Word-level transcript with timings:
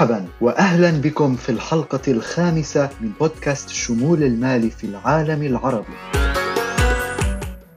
مرحبا 0.00 0.26
واهلا 0.40 0.90
بكم 0.90 1.36
في 1.36 1.48
الحلقة 1.48 2.00
الخامسة 2.08 2.90
من 3.00 3.12
بودكاست 3.20 3.70
الشمول 3.70 4.22
المالي 4.22 4.70
في 4.70 4.84
العالم 4.84 5.42
العربي. 5.42 5.96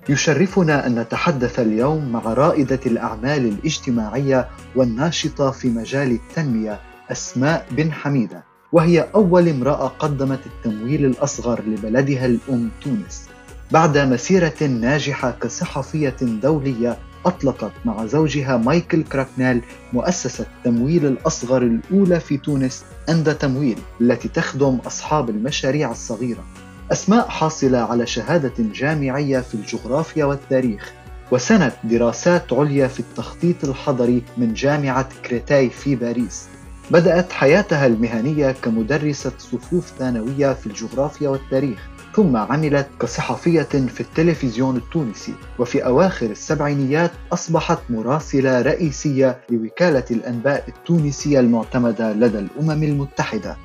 يشرفنا 0.10 0.88
أن 0.88 1.00
نتحدث 1.00 1.60
اليوم 1.60 2.12
مع 2.12 2.20
رائدة 2.20 2.80
الأعمال 2.86 3.46
الاجتماعية 3.46 4.48
والناشطة 4.76 5.52
في 5.52 5.70
مجال 5.70 6.12
التنمية 6.12 6.80
أسماء 7.12 7.66
بن 7.72 7.92
حميدة 7.92 8.44
وهي 8.72 9.08
أول 9.16 9.50
امرأة 9.50 9.88
قدمت 9.88 10.40
التمويل 10.46 11.06
الأصغر 11.06 11.62
لبلدها 11.68 12.26
الأم 12.26 12.70
تونس. 12.82 13.30
بعد 13.72 13.98
مسيرة 13.98 14.64
ناجحة 14.64 15.32
كصحفية 15.32 16.16
دولية 16.22 16.98
أطلقت 17.26 17.72
مع 17.86 18.06
زوجها 18.06 18.58
مايكل 18.58 19.04
كراكنال 19.04 19.62
مؤسسة 19.94 20.46
التمويل 20.58 21.06
الأصغر 21.06 21.62
الأولى 21.62 22.20
في 22.20 22.38
تونس 22.38 22.86
أندا 23.10 23.36
تمويل 23.36 23.78
التي 24.02 24.28
تخدم 24.28 24.80
أصحاب 24.88 25.30
المشاريع 25.30 25.92
الصغيرة. 25.92 26.44
أسماء 26.92 27.28
حاصلة 27.30 27.78
على 27.78 28.08
شهادة 28.08 28.54
جامعية 28.60 29.40
في 29.40 29.56
الجغرافيا 29.56 30.26
والتاريخ 30.26 30.92
وسنة 31.32 31.72
دراسات 31.84 32.54
عليا 32.54 32.88
في 32.88 33.00
التخطيط 33.00 33.64
الحضري 33.64 34.24
من 34.38 34.54
جامعة 34.54 35.10
كريتاي 35.26 35.70
في 35.70 35.96
باريس. 35.96 36.48
بدأت 36.92 37.32
حياتها 37.32 37.86
المهنية 37.86 38.52
كمدرسة 38.52 39.32
صفوف 39.38 39.92
ثانوية 40.00 40.54
في 40.54 40.68
الجغرافيا 40.68 41.30
والتاريخ. 41.30 41.93
ثم 42.16 42.38
عملت 42.38 42.88
كصحفية 43.02 43.62
في 43.62 44.02
التلفزيون 44.02 44.78
التونسي 44.78 45.34
وفي 45.60 45.86
أواخر 45.86 46.26
السبعينيات 46.26 47.12
أصبحت 47.34 47.80
مراسلة 47.90 48.62
رئيسية 48.62 49.38
لوكالة 49.50 50.04
الأنباء 50.12 50.64
التونسية 50.68 51.40
المعتمدة 51.40 52.14
لدى 52.14 52.40
الأمم 52.40 52.84
المتحدة. 52.84 53.58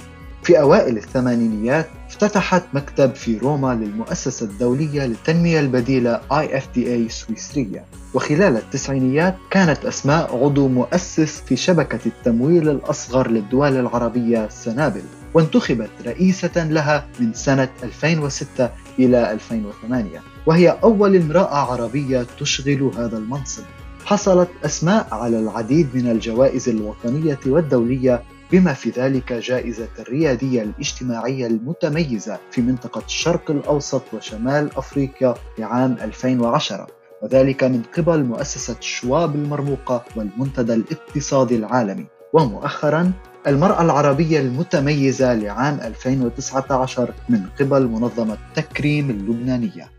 في 0.42 0.60
أوائل 0.60 0.96
الثمانينيات 0.96 1.86
افتتحت 2.08 2.62
مكتب 2.74 3.14
في 3.14 3.38
روما 3.38 3.74
للمؤسسة 3.74 4.46
الدولية 4.46 5.06
للتنمية 5.06 5.60
البديلة 5.60 6.20
IFDA 6.32 7.10
سويسرية. 7.10 7.84
وخلال 8.14 8.56
التسعينيات 8.56 9.36
كانت 9.50 9.84
أسماء 9.84 10.44
عضو 10.44 10.68
مؤسس 10.68 11.40
في 11.40 11.56
شبكة 11.56 12.00
التمويل 12.06 12.68
الأصغر 12.68 13.30
للدول 13.30 13.76
العربية 13.76 14.48
سنابل. 14.48 15.02
وانتخبت 15.34 15.90
رئيسة 16.06 16.68
لها 16.68 17.06
من 17.20 17.34
سنة 17.34 17.68
2006 17.82 18.70
إلى 18.98 19.32
2008 19.32 20.22
وهي 20.46 20.78
أول 20.82 21.16
امرأة 21.16 21.72
عربية 21.72 22.26
تشغل 22.40 22.90
هذا 22.96 23.18
المنصب. 23.18 23.62
حصلت 24.04 24.48
أسماء 24.64 25.08
على 25.12 25.38
العديد 25.38 25.88
من 25.94 26.10
الجوائز 26.10 26.68
الوطنية 26.68 27.38
والدولية 27.46 28.22
بما 28.52 28.72
في 28.72 28.90
ذلك 28.90 29.32
جائزة 29.32 29.88
الريادية 29.98 30.62
الاجتماعية 30.62 31.46
المتميزة 31.46 32.38
في 32.50 32.62
منطقة 32.62 33.02
الشرق 33.06 33.50
الأوسط 33.50 34.02
وشمال 34.12 34.70
أفريقيا 34.76 35.34
لعام 35.58 35.96
2010 36.02 36.86
وذلك 37.22 37.64
من 37.64 37.82
قبل 37.96 38.24
مؤسسة 38.24 38.76
شواب 38.80 39.34
المرموقة 39.34 40.04
والمنتدى 40.16 40.74
الاقتصادي 40.74 41.56
العالمي. 41.56 42.06
ومؤخرا 42.32 43.12
المرأة 43.48 43.82
العربية 43.82 44.40
المتميزة 44.40 45.34
لعام 45.34 45.80
2019 45.80 47.14
من 47.28 47.46
قبل 47.60 47.86
منظمة 47.86 48.38
تكريم 48.54 49.10
اللبنانية. 49.10 49.92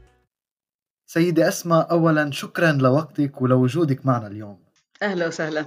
سيدة 1.05 1.47
أسماء 1.47 1.91
أولا 1.91 2.31
شكرا 2.31 2.71
لوقتك 2.71 3.41
ولوجودك 3.41 4.05
معنا 4.05 4.27
اليوم. 4.27 4.59
أهلا 5.01 5.27
وسهلا. 5.27 5.65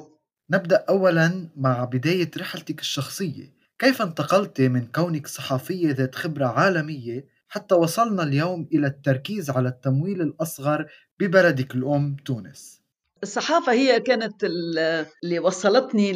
نبدأ 0.51 0.85
أولا 0.89 1.49
مع 1.57 1.85
بداية 1.85 2.31
رحلتك 2.39 2.81
الشخصية. 2.81 3.53
كيف 3.79 4.03
انتقلت 4.03 4.61
من 4.61 4.87
كونك 4.87 5.27
صحفية 5.27 5.93
ذات 5.93 6.15
خبرة 6.15 6.47
عالمية 6.47 7.25
حتى 7.49 7.75
وصلنا 7.75 8.23
اليوم 8.23 8.69
إلى 8.73 8.87
التركيز 8.87 9.51
على 9.51 9.69
التمويل 9.69 10.23
الأصغر 10.23 10.87
ببلدك 11.21 11.75
الأم 11.75 12.17
تونس؟ 12.25 12.82
الصحافة 13.23 13.73
هي 13.73 14.01
كانت 14.01 14.45
اللي 14.45 15.39
وصلتني 15.39 16.13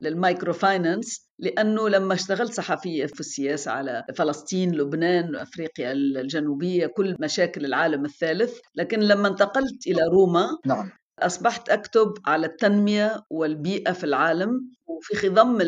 لل 0.00 0.52
microfinance 0.52 1.28
لأنه 1.38 1.88
لما 1.88 2.14
اشتغلت 2.14 2.52
صحفية 2.52 3.06
في 3.06 3.20
السياسة 3.20 3.70
على 3.70 4.04
فلسطين 4.16 4.74
لبنان 4.74 5.36
أفريقيا 5.36 5.92
الجنوبية 5.92 6.86
كل 6.86 7.16
مشاكل 7.20 7.64
العالم 7.64 8.04
الثالث 8.04 8.58
لكن 8.74 9.00
لما 9.00 9.28
انتقلت 9.28 9.86
إلى 9.86 10.02
روما 10.12 10.48
نعم. 10.66 10.90
أصبحت 11.22 11.68
أكتب 11.70 12.14
على 12.26 12.46
التنمية 12.46 13.24
والبيئة 13.30 13.92
في 13.92 14.04
العالم. 14.04 14.78
وفي 14.86 15.16
خضم 15.16 15.58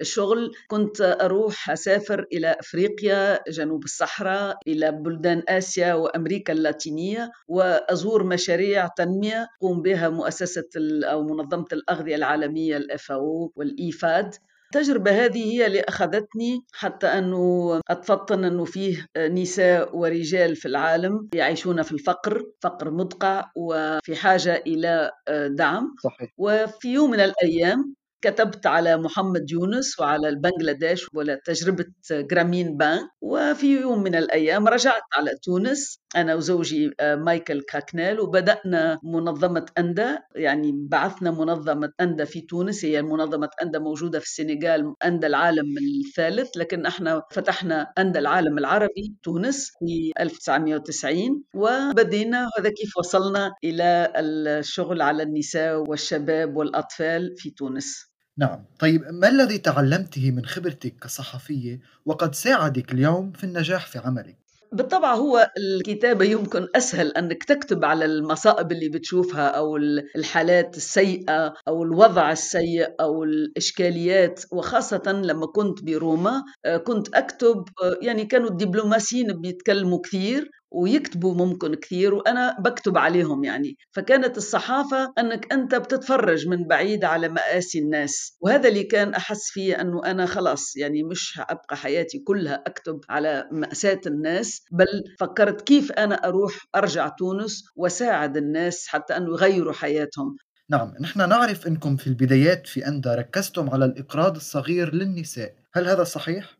الشغل 0.00 0.52
كنت 0.68 1.00
أروح 1.00 1.70
أسافر 1.70 2.26
إلى 2.32 2.56
أفريقيا 2.60 3.40
جنوب 3.50 3.84
الصحراء 3.84 4.58
إلى 4.68 4.92
بلدان 4.92 5.42
آسيا 5.48 5.94
وأمريكا 5.94 6.52
اللاتينية 6.52 7.30
وأزور 7.48 8.24
مشاريع 8.24 8.86
تنمية 8.86 9.48
قوم 9.60 9.82
بها 9.82 10.08
مؤسسة 10.08 10.68
أو 11.04 11.22
منظمة 11.22 11.66
الأغذية 11.72 12.16
العالمية 12.16 12.78
الFAO 12.78 13.50
والإيفاد 13.56 14.34
التجربة 14.74 15.24
هذه 15.24 15.52
هي 15.52 15.66
اللي 15.66 15.80
أخذتني 15.80 16.64
حتى 16.72 17.06
أنه 17.06 17.80
أتفطن 17.90 18.44
أنه 18.44 18.64
فيه 18.64 19.06
نساء 19.18 19.96
ورجال 19.96 20.56
في 20.56 20.68
العالم 20.68 21.28
يعيشون 21.34 21.82
في 21.82 21.92
الفقر 21.92 22.44
فقر 22.62 22.90
مدقع 22.90 23.50
وفي 23.56 24.16
حاجة 24.16 24.62
إلى 24.66 25.10
دعم 25.58 25.94
صحيح. 26.04 26.30
وفي 26.38 26.88
يوم 26.88 27.10
من 27.10 27.20
الأيام 27.20 27.94
كتبت 28.22 28.66
على 28.66 28.96
محمد 28.96 29.50
يونس 29.50 30.00
وعلى 30.00 30.28
البنغلاديش 30.28 31.06
ولا 31.14 31.40
تجربة 31.44 31.84
جرامين 32.10 32.76
بانك 32.76 33.08
وفي 33.20 33.80
يوم 33.80 34.02
من 34.02 34.14
الأيام 34.14 34.68
رجعت 34.68 35.02
على 35.16 35.30
تونس 35.42 36.00
أنا 36.16 36.34
وزوجي 36.34 36.90
آه، 37.00 37.16
مايكل 37.16 37.60
كراكنال 37.60 38.20
وبدأنا 38.20 38.98
منظمة 39.04 39.66
أندا. 39.78 40.18
يعني 40.34 40.72
بعثنا 40.90 41.30
منظمة 41.30 41.92
أندا 42.00 42.24
في 42.24 42.40
تونس. 42.40 42.84
هي 42.84 43.02
منظمة 43.02 43.50
أندا 43.62 43.78
موجودة 43.78 44.18
في 44.18 44.24
السنغال 44.24 44.94
أندا 45.04 45.26
العالم 45.26 45.74
الثالث. 45.78 46.56
لكن 46.56 46.86
إحنا 46.86 47.22
فتحنا 47.30 47.92
أندا 47.98 48.20
العالم 48.20 48.58
العربي 48.58 49.14
تونس 49.22 49.70
في 49.78 50.12
1990 50.20 51.44
وبدينا 51.54 52.48
هذا 52.58 52.70
كيف 52.70 52.96
وصلنا 52.96 53.52
إلى 53.64 54.12
الشغل 54.16 55.02
على 55.02 55.22
النساء 55.22 55.90
والشباب 55.90 56.56
والأطفال 56.56 57.34
في 57.36 57.50
تونس. 57.50 58.10
نعم. 58.40 58.64
طيب 58.78 59.02
ما 59.10 59.28
الذي 59.28 59.58
تعلمته 59.58 60.30
من 60.30 60.46
خبرتك 60.46 60.94
كصحفية 61.02 61.80
وقد 62.06 62.34
ساعدك 62.34 62.92
اليوم 62.92 63.32
في 63.32 63.44
النجاح 63.44 63.86
في 63.86 63.98
عملك؟ 63.98 64.39
بالطبع 64.72 65.14
هو 65.14 65.50
الكتابة 65.58 66.24
يمكن 66.24 66.66
أسهل 66.76 67.08
أنك 67.12 67.44
تكتب 67.44 67.84
على 67.84 68.04
المصائب 68.04 68.72
اللي 68.72 68.88
بتشوفها 68.88 69.48
أو 69.48 69.76
الحالات 70.16 70.76
السيئة 70.76 71.54
أو 71.68 71.82
الوضع 71.82 72.32
السيء 72.32 72.94
أو 73.00 73.24
الإشكاليات. 73.24 74.44
وخاصة 74.52 75.02
لما 75.12 75.46
كنت 75.46 75.82
بروما 75.84 76.42
آه، 76.64 76.76
كنت 76.76 77.14
أكتب 77.14 77.64
آه، 77.82 77.96
يعني 78.02 78.24
كانوا 78.24 78.48
الدبلوماسيين 78.50 79.40
بيتكلموا 79.40 80.00
كثير 80.04 80.50
ويكتبوا 80.70 81.34
ممكن 81.34 81.74
كثير 81.74 82.14
وأنا 82.14 82.56
بكتب 82.60 82.98
عليهم 82.98 83.44
يعني. 83.44 83.76
فكانت 83.90 84.36
الصحافة 84.36 85.12
أنك 85.18 85.52
أنت 85.52 85.74
بتتفرج 85.74 86.48
من 86.48 86.66
بعيد 86.66 87.04
على 87.04 87.28
مآسي 87.28 87.78
الناس. 87.78 88.36
وهذا 88.40 88.68
اللي 88.68 88.84
كان 88.84 89.14
أحس 89.14 89.50
فيه 89.50 89.80
أنه 89.80 90.04
أنا 90.04 90.26
خلاص 90.26 90.76
يعني 90.76 91.02
مش 91.02 91.40
أبقى 91.48 91.76
حياتي 91.76 92.18
كلها 92.18 92.62
أكتب 92.66 93.00
على 93.08 93.48
مأساة 93.52 94.00
الناس 94.06 94.62
بل 94.72 94.86
فكرت 95.20 95.60
كيف 95.60 95.92
أنا 95.92 96.14
أروح 96.14 96.52
أرجع 96.76 97.08
تونس 97.08 97.64
وساعد 97.76 98.36
الناس 98.36 98.86
حتى 98.88 99.16
أنه 99.16 99.30
يغيروا 99.30 99.72
حياتهم. 99.72 100.36
نعم 100.70 100.94
نحن 101.00 101.28
نعرف 101.28 101.66
أنكم 101.66 101.96
في 101.96 102.06
البدايات 102.06 102.66
في 102.66 102.88
أندا 102.88 103.14
ركزتم 103.14 103.70
على 103.70 103.84
الإقراض 103.84 104.36
الصغير 104.36 104.94
للنساء. 104.94 105.54
هل 105.74 105.88
هذا 105.88 106.04
صحيح؟ 106.04 106.58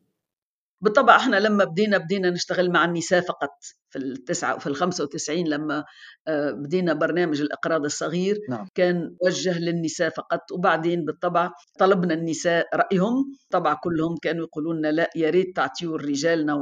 بالطبع 0.81 1.15
إحنا 1.15 1.35
لما 1.35 1.63
بدينا 1.63 1.97
بدينا 1.97 2.29
نشتغل 2.29 2.71
مع 2.71 2.85
النساء 2.85 3.21
فقط. 3.21 3.51
في 3.91 3.97
التسعة 3.99 4.59
في 4.59 4.67
الخمسة 4.67 5.03
وتسعين 5.03 5.47
لما 5.47 5.83
آه، 6.27 6.51
بدينا 6.51 6.93
برنامج 6.93 7.41
الإقراض 7.41 7.85
الصغير 7.85 8.37
نعم. 8.49 8.67
كان 8.75 9.15
موجه 9.23 9.59
للنساء 9.59 10.09
فقط 10.09 10.51
وبعدين 10.51 11.05
بالطبع 11.05 11.51
طلبنا 11.79 12.13
النساء 12.13 12.67
رأيهم 12.75 13.35
طبعا 13.49 13.73
كلهم 13.83 14.15
كانوا 14.21 14.43
يقولون 14.45 14.77
لنا 14.77 14.91
لا 14.91 15.09
يا 15.15 15.29
ريت 15.29 15.55
تعطيوا 15.55 15.97
رجالنا 15.97 16.53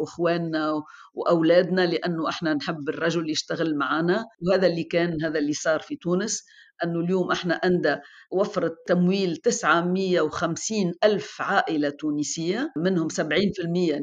وإخواننا 0.00 0.72
وأولادنا 1.14 1.86
لأنه 1.86 2.28
إحنا 2.28 2.54
نحب 2.54 2.88
الرجل 2.88 3.30
يشتغل 3.30 3.76
معنا 3.76 4.24
وهذا 4.48 4.66
اللي 4.66 4.84
كان 4.84 5.24
هذا 5.24 5.38
اللي 5.38 5.52
صار 5.52 5.80
في 5.80 5.96
تونس 5.96 6.44
أنه 6.84 7.00
اليوم 7.00 7.30
إحنا 7.32 7.54
أندا 7.54 8.00
وفرت 8.30 8.74
تمويل 8.86 9.36
950 9.36 10.92
ألف 11.04 11.40
عائلة 11.40 11.90
تونسية 11.90 12.72
منهم 12.76 13.08
70% 13.08 13.22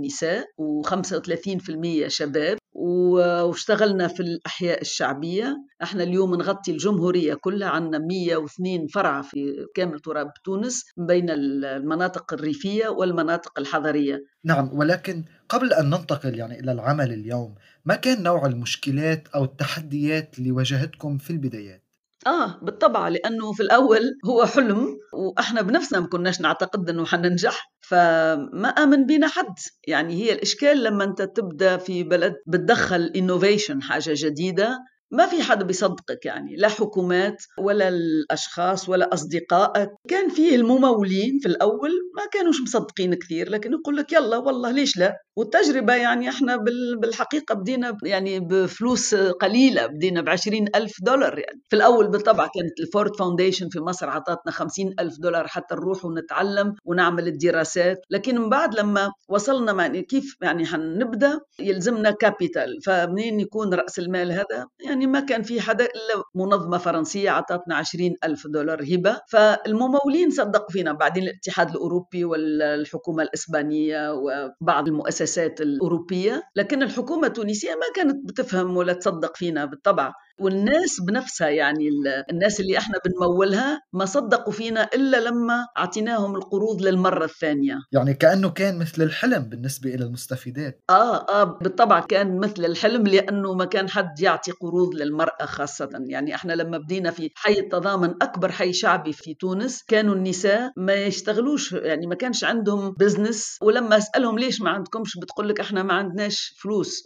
نساء 0.06 0.46
و35% 0.62 2.08
شباب 2.08 2.58
واشتغلنا 2.74 4.08
في 4.08 4.20
الأحياء 4.20 4.81
الشعبية 4.81 5.58
إحنا 5.84 6.04
اليوم 6.04 6.36
نغطي 6.36 6.72
الجمهورية 6.72 7.34
كلها 7.34 7.70
عندنا 7.70 8.06
102 8.06 8.88
فرع 8.88 9.22
في 9.22 9.66
كامل 9.75 10.00
تراب 10.00 10.31
تونس 10.46 10.86
بين 10.98 11.30
المناطق 11.30 12.34
الريفية 12.34 12.88
والمناطق 12.88 13.60
الحضرية 13.60 14.25
نعم 14.44 14.70
ولكن 14.74 15.24
قبل 15.50 15.74
أن 15.74 15.90
ننتقل 15.90 16.40
يعني 16.40 16.60
إلى 16.60 16.72
العمل 16.72 17.14
اليوم 17.14 17.56
ما 17.86 17.96
كان 17.96 18.24
نوع 18.24 18.46
المشكلات 18.46 19.28
أو 19.36 19.44
التحديات 19.44 20.40
اللي 20.40 20.52
واجهتكم 20.52 21.18
في 21.18 21.30
البدايات؟ 21.30 21.83
آه 22.28 22.60
بالطبع 22.62 23.08
لأنه 23.08 23.54
في 23.54 23.64
الأول 23.64 24.02
هو 24.25 24.46
حلم 24.46 24.98
وإحنا 25.14 25.62
بنفسنا 25.62 26.00
ما 26.00 26.08
كناش 26.08 26.42
نعتقد 26.42 26.90
أنه 26.90 27.06
حننجح 27.06 27.72
فما 27.81 28.68
آمن 28.68 29.06
بينا 29.06 29.28
حد. 29.28 29.56
يعني 29.88 30.14
هي 30.14 30.34
الإشكال 30.34 30.84
لما 30.84 31.04
أنت 31.04 31.22
تبدأ 31.22 31.78
في 31.78 32.04
بلد 32.04 32.34
بتدخل 32.48 33.12
innovation 33.18 33.84
حاجة 33.84 34.14
جديدة 34.16 34.80
ما 35.13 35.25
في 35.25 35.44
حدا 35.44 35.65
بيصدقك 35.65 36.25
يعني 36.25 36.56
لا 36.56 36.68
حكومات 36.68 37.44
ولا 37.57 37.89
الأشخاص 37.89 38.89
ولا 38.89 39.13
أصدقائك. 39.13 39.89
كان 40.07 40.30
فيه 40.30 40.56
الممولين 40.56 41.39
في 41.39 41.45
الأول 41.45 41.92
ما 42.15 42.25
كانوش 42.31 42.62
مصدقين 42.62 43.13
كثير 43.13 43.50
لكن 43.50 43.71
يقول 43.74 43.98
لك 43.98 44.13
يلا 44.13 44.38
والله 44.38 44.71
ليش 44.71 44.98
لا؟ 44.98 45.18
والتجربة 45.36 45.94
يعني 45.94 46.30
إحنا 46.30 46.57
بالحقيقة 47.01 47.56
بدينا 47.56 47.98
يعني 48.04 48.39
بفلوس 48.39 49.15
قليلة 49.15 49.86
بدينا 49.86 50.21
بعشرين 50.21 50.68
ألف 50.75 50.94
دولار 51.01 51.39
يعني. 51.39 51.62
في 51.69 51.75
الأول 51.75 52.07
بالطبع 52.07 52.48
كانت 52.48 52.80
ال 52.80 52.87
Ford 52.87 53.16
Foundation 53.16 53.70
في 53.69 53.80
مصر 53.80 54.10
عطاتنا 54.10 54.51
خمسين 54.51 54.94
ألف 55.00 55.19
دولار 55.19 55.48
حتى 55.48 55.75
نروح 55.75 56.06
ونتعلم 56.06 56.75
ونعمل 56.86 57.27
الدراسات. 57.27 57.98
لكن 58.10 58.42
من 58.42 58.50
بعد 58.50 58.75
لما 58.75 59.12
وصلنا 59.30 59.81
يعني 59.83 60.01
كيف 60.01 60.36
يعني 60.42 60.65
حنبدأ 60.65 61.39
يلزمنا 61.60 62.12
capital 62.12 62.80
فمنين 62.86 63.39
يكون 63.39 63.74
رأس 63.74 64.00
المال 64.00 64.31
هذا؟ 64.31 64.68
يعني 64.86 65.03
ما 65.08 65.20
كان 65.20 65.44
في 65.44 65.62
حدا 65.62 65.86
إلا 65.86 66.24
منظمة 66.36 66.78
فرنسية 66.78 67.30
عطاتنا 67.30 67.76
عشرين 67.76 68.16
ألف 68.24 68.48
دولار 68.48 68.84
هبة. 68.84 69.22
فالممولين 69.30 70.32
صدقوا 70.32 70.70
فينا. 70.72 70.94
بعدين 70.94 71.24
الاتحاد 71.24 71.70
الأوروبي 71.70 72.26
والحكومة 72.26 73.24
الإسبانية 73.24 74.14
وبعض 74.14 74.88
المؤسسات 74.88 75.62
الأوروبية. 75.62 76.44
لكن 76.56 76.84
الحكومة 76.84 77.28
التونسية 77.28 77.72
ما 77.72 77.88
كانت 77.96 78.30
بتفهم 78.30 78.78
ولا 78.78 78.94
تصدق 78.94 79.38
فينا 79.38 79.66
بالطبع. 79.66 80.14
والناس 80.40 81.02
بنفسها 81.08 81.50
يعني 81.50 81.90
الناس 82.32 82.60
اللي 82.60 82.78
إحنا 82.78 82.96
بنمولها 83.06 83.82
ما 83.94 84.06
صدقوا 84.06 84.54
فينا 84.54 84.90
إلا 84.96 85.18
لما 85.18 85.68
أعطيناهم 85.78 86.36
القروض 86.36 86.82
للمرة 86.82 87.26
الثانية. 87.26 87.76
يعني 87.92 88.14
كأنه 88.14 88.50
كان 88.50 88.80
مثل 88.80 89.02
الحلم 89.02 89.44
بالنسبة 89.44 89.94
إلى 89.96 90.04
المستفيدات. 90.06 90.84
آه 90.90 91.16
آه 91.30 91.44
بالطبع 91.44 92.00
كان 92.00 92.40
مثل 92.40 92.66
الحلم 92.66 93.04
لأنه 93.08 93.54
ما 93.54 93.66
كان 93.66 93.90
حد 93.90 94.20
يعطي 94.20 94.52
قروض 94.52 94.96
للمرأة 94.96 95.46
خاصة. 95.46 95.90
يعني 96.08 96.36
إحنا 96.36 96.54
لما 96.54 96.78
بدينا 96.78 97.12
في 97.12 97.30
حي 97.36 97.60
التضامن 97.60 98.14
أكبر 98.22 98.52
حي 98.52 98.74
شعبي 98.74 99.14
في 99.14 99.34
تونس 99.34 99.84
كانوا 99.88 100.16
النساء 100.16 100.72
ما 100.78 100.94
يشتغلوش 100.94 101.72
يعني 101.74 102.08
ما 102.08 102.16
كانش 102.16 102.44
عندهم 102.44 102.96
بزنس 103.00 103.58
ولما 103.62 103.98
أسألهم 103.98 104.40
ليش 104.40 104.62
ما 104.62 104.70
عندكمش 104.70 105.18
بتقول 105.22 105.50
لك 105.50 105.60
إحنا 105.60 105.84
ما 105.84 105.94
عندناش 105.94 106.54
فلوس. 106.62 107.04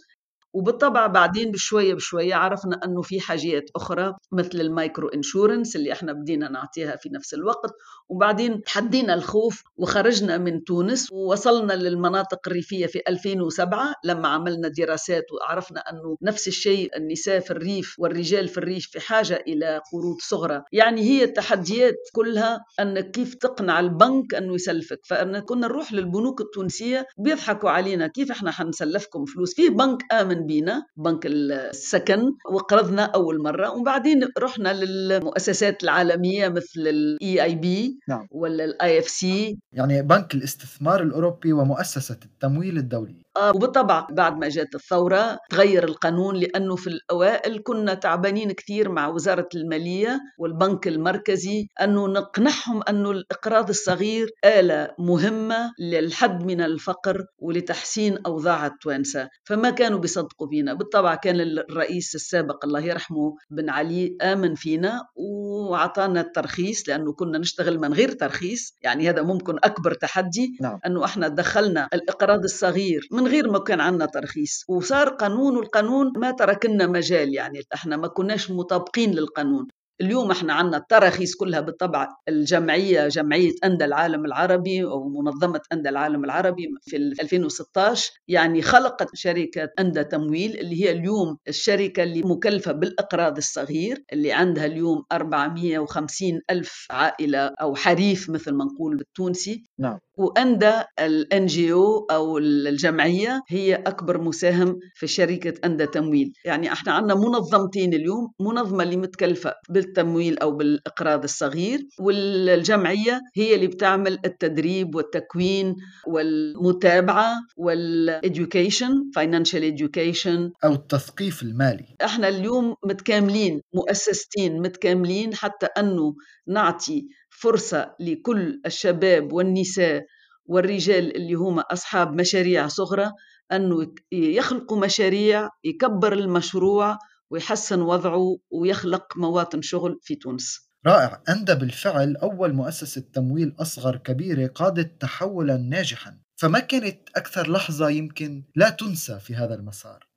وبالطبع 0.52 1.06
بعدين 1.06 1.50
بشوية 1.50 1.94
بشوية 1.94 2.34
عرفنا 2.34 2.80
إنه 2.84 3.02
في 3.02 3.20
حاجات 3.20 3.64
أخرى 3.76 4.14
مثل 4.32 4.60
ال 4.60 4.68
micro 4.68 5.08
insurance 5.08 5.76
اللي 5.76 5.92
إحنا 5.92 6.12
بدينا 6.12 6.48
نعطيها 6.48 6.96
في 6.96 7.08
نفس 7.08 7.34
الوقت. 7.34 7.70
وبعدين 8.08 8.62
تحدينا 8.62 9.14
الخوف 9.14 9.62
وخرجنا 9.76 10.38
من 10.38 10.64
تونس 10.64 11.12
ووصلنا 11.12 11.72
للمناطق 11.72 12.38
الريفية 12.46 12.86
في 12.86 13.00
2007 13.08 13.94
لما 14.04 14.28
عملنا 14.28 14.68
دراسات 14.68 15.24
وعرفنا 15.32 15.80
إنه 15.80 16.16
نفس 16.22 16.48
الشيء 16.48 16.96
النساء 16.96 17.40
في 17.40 17.50
الريف 17.50 17.94
والرجال 17.98 18.48
في 18.48 18.58
الريف 18.58 18.86
في 18.92 19.00
حاجة 19.00 19.44
إلى 19.48 19.80
قروض 19.92 20.16
صغرى. 20.20 20.62
يعني 20.72 21.00
هي 21.02 21.24
التحديات 21.24 21.94
كلها 22.12 22.60
انك 22.80 23.10
كيف 23.10 23.34
تقنع 23.34 23.80
البنك 23.80 24.34
إنه 24.34 24.54
يسلفك. 24.54 25.00
فانا 25.04 25.40
كنا 25.40 25.66
نروح 25.66 25.92
للبنوك 25.92 26.40
التونسية 26.40 27.06
بيضحكوا 27.18 27.70
علينا 27.70 28.06
كيف 28.06 28.30
إحنا 28.30 28.50
حنسلفكم 28.50 29.24
فلوس. 29.24 29.54
في 29.54 29.68
بنك 29.68 30.12
آمن 30.12 30.37
بينا 30.46 30.82
بنك 30.96 31.26
السكن 31.26 32.20
وقرضنا 32.52 33.02
أول 33.02 33.42
مرة. 33.42 33.70
وبعدين 33.70 34.28
رحنا 34.38 34.72
للمؤسسات 34.84 35.84
العالمية 35.84 36.48
مثل 36.48 36.80
ال 36.80 37.42
EIB. 37.42 37.98
ولا 38.30 38.64
ال 38.64 38.98
IFC 38.98 39.58
يعني 39.72 40.02
بنك 40.02 40.34
الاستثمار 40.34 41.02
الأوروبي 41.02 41.52
ومؤسسة 41.52 42.18
التمويل 42.24 42.78
الدولي. 42.78 43.22
وبالطبع 43.54 44.06
بعد 44.10 44.38
ما 44.38 44.48
جات 44.48 44.74
الثورة 44.74 45.38
تغير 45.50 45.84
القانون 45.84 46.36
لأنه 46.36 46.76
في 46.76 46.86
الأوائل 46.86 47.62
كنا 47.64 47.94
تعبانين 47.94 48.52
كثير 48.52 48.88
مع 48.88 49.08
وزارة 49.08 49.48
المالية 49.54 50.20
والبنك 50.38 50.88
المركزي 50.88 51.68
أنه 51.82 52.06
نقنعهم 52.08 52.82
أنه 52.88 53.10
الإقراض 53.10 53.68
الصغير 53.68 54.30
آلة 54.44 54.90
مهمة 54.98 55.72
للحد 55.80 56.44
من 56.44 56.60
الفقر 56.60 57.24
ولتحسين 57.38 58.18
أوضاع 58.26 58.66
التوانسة 58.66 59.28
فما 59.44 59.70
كانوا 59.70 59.98
بيصدقوا 59.98 60.48
فينا 60.48 60.74
بالطبع 60.74 61.14
كان 61.14 61.40
الرئيس 61.40 62.14
السابق 62.14 62.64
الله 62.64 62.80
يرحمه 62.80 63.36
بن 63.50 63.70
علي 63.70 64.16
آمن 64.22 64.54
فينا 64.54 65.02
وعطانا 65.16 66.20
الترخيص 66.20 66.88
لأنه 66.88 67.12
كنا 67.12 67.38
نشتغل 67.38 67.78
من 67.78 67.92
غير 67.92 68.12
ترخيص 68.12 68.74
يعني 68.82 69.08
هذا 69.08 69.22
ممكن 69.22 69.56
أكبر 69.64 69.94
تحدي 69.94 70.56
نعم. 70.60 70.78
أنه 70.86 71.04
إحنا 71.04 71.28
دخلنا 71.28 71.88
الإقراض 71.94 72.42
الصغير 72.44 73.08
من 73.12 73.26
غير 73.28 73.50
ما 73.50 73.58
كان 73.58 73.80
عندنا 73.80 74.06
ترخيص 74.06 74.64
وصار 74.68 75.08
قانون 75.08 75.56
والقانون 75.56 76.12
ما 76.16 76.30
ترك 76.30 76.66
لنا 76.66 76.86
مجال 76.86 77.34
يعني 77.34 77.60
إحنا 77.74 77.96
ما 77.96 78.08
كناش 78.08 78.50
مطابقين 78.50 79.10
للقانون. 79.14 79.68
اليوم 80.00 80.30
إحنا 80.30 80.52
عندنا 80.52 80.76
التراخيص 80.76 81.36
كلها 81.36 81.60
بالطبع 81.60 82.08
الجمعية 82.28 83.08
جمعية 83.08 83.52
أندى 83.64 83.84
العالم 83.84 84.24
العربي 84.24 84.84
أو 84.84 85.08
منظمه 85.08 85.60
أندى 85.72 85.88
العالم 85.88 86.24
العربي 86.24 86.68
في 86.82 86.96
2016 86.96 88.12
يعني 88.28 88.62
خلقت 88.62 89.08
شركة 89.14 89.68
أندى 89.80 90.04
تمويل 90.04 90.58
اللي 90.60 90.84
هي 90.84 90.90
اليوم 90.92 91.38
الشركة 91.48 92.02
اللي 92.02 92.22
مكلفة 92.22 92.72
بالأقراض 92.72 93.36
الصغير 93.36 94.04
اللي 94.12 94.32
عندها 94.32 94.66
اليوم 94.66 95.04
450 95.12 96.40
ألف 96.50 96.86
عائلة 96.90 97.46
أو 97.46 97.74
حريف 97.74 98.30
مثل 98.30 98.52
ما 98.54 98.64
نقول 98.64 98.96
بالتونسي. 98.96 99.64
نعم. 99.78 99.98
وأندى 100.18 100.72
الان 101.00 101.46
جي 101.46 101.72
أو 101.72 102.06
أو 102.10 102.38
الجمعية 102.38 103.42
هي 103.48 103.74
أكبر 103.74 104.20
مساهم 104.20 104.78
في 104.94 105.06
شركة 105.06 105.54
أندى 105.64 105.86
تمويل. 105.86 106.32
يعني 106.44 106.72
إحنا 106.72 106.92
عندنا 106.92 107.14
منظمتين 107.14 107.94
اليوم 107.94 108.32
منظمة 108.40 108.82
اللي 108.82 108.96
متكلفة 108.96 109.54
بالتمويل 109.68 110.38
أو 110.38 110.50
بالإقراض 110.56 111.22
الصغير 111.24 111.80
والجمعية 112.00 113.20
هي 113.36 113.54
اللي 113.54 113.66
بتعمل 113.66 114.18
التدريب 114.24 114.94
والتكوين 114.94 115.76
والمتابعة 116.06 117.32
والeducation 117.60 118.92
financial 119.18 119.62
education. 119.72 120.50
أو 120.64 120.72
التثقيف 120.72 121.42
المالي. 121.42 121.84
إحنا 122.04 122.28
اليوم 122.28 122.74
متكاملين 122.84 123.60
مؤسستين 123.74 124.60
متكاملين 124.62 125.34
حتى 125.34 125.66
أنه 125.66 126.14
نعطي 126.48 127.08
فرصة 127.40 127.94
لكل 128.00 128.60
الشباب 128.66 129.32
والنساء 129.32 130.06
والرجال 130.46 131.16
اللي 131.16 131.34
هم 131.34 131.58
أصحاب 131.58 132.12
مشاريع 132.12 132.68
صغرى 132.68 133.12
أنه 133.52 133.94
يخلقوا 134.12 134.80
مشاريع 134.80 135.48
يكبر 135.64 136.12
المشروع 136.12 136.98
ويحسن 137.30 137.80
وضعه 137.80 138.38
ويخلق 138.50 139.16
مواطن 139.16 139.62
شغل 139.62 139.98
في 140.02 140.14
تونس. 140.14 140.68
رائع. 140.86 141.22
أندى 141.28 141.54
بالفعل 141.54 142.16
أول 142.16 142.52
مؤسسة 142.52 143.00
تمويل 143.12 143.54
أصغر 143.60 143.96
كبيرة 143.96 144.46
قادت 144.46 145.00
تحولا 145.00 145.56
ناجحا. 145.56 146.18
فما 146.36 146.58
كانت 146.58 147.08
أكثر 147.16 147.50
لحظة 147.50 147.88
يمكن 147.88 148.44
لا 148.56 148.70
تنسى 148.70 149.18
في 149.18 149.34
هذا 149.34 149.54
المسار؟ 149.54 150.07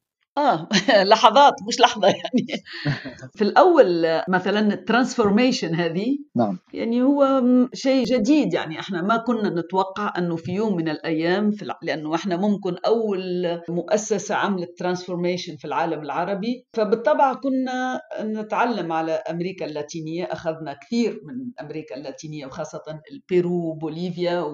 آه 0.41 0.67
لحظات 1.12 1.53
مش 1.67 1.79
لحظة 1.79 2.07
يعني. 2.21 2.63
في 3.38 3.41
الأول 3.41 4.21
مثلا 4.29 4.74
ال 4.74 4.80
transformation 4.80 5.75
هذه 5.75 6.17
نعم. 6.36 6.57
يعني 6.74 7.03
هو 7.03 7.43
شيء 7.74 8.05
جديد 8.05 8.53
يعني. 8.53 8.79
إحنا 8.79 9.01
ما 9.01 9.17
كنا 9.17 9.50
نتوقع 9.50 10.13
أنه 10.17 10.36
في 10.36 10.51
يوم 10.51 10.75
من 10.75 10.89
الأيام 10.89 11.51
في 11.51 11.71
لأنه 11.81 12.15
إحنا 12.15 12.38
ممكن 12.38 12.75
أول 12.86 13.62
مؤسسة 13.69 14.36
عملت 14.36 14.77
transformation 14.77 15.55
في 15.55 15.65
العالم 15.65 16.01
العربي. 16.01 16.65
فبالطبع 16.74 17.33
كنا 17.33 18.01
نتعلم 18.21 18.91
على 18.91 19.12
أمريكا 19.12 19.65
اللاتينية. 19.65 20.24
أخذنا 20.24 20.74
كثير 20.74 21.21
من 21.24 21.65
أمريكا 21.65 21.95
اللاتينية 21.95 22.45
وخاصة 22.45 22.83
البيرو 23.12 23.74
بوليفيا 23.74 24.45